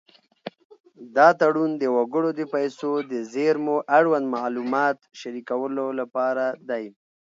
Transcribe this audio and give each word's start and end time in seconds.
دا 1.15 1.27
تړون 1.41 1.71
د 1.77 1.83
وګړو 1.97 2.29
د 2.39 2.41
پیسو 2.53 2.91
د 3.11 3.13
زېرمو 3.33 3.77
اړوند 3.97 4.25
معلومات 4.37 4.97
شریکولو 5.19 5.85
لپاره 5.99 6.45
دی. 6.69 6.85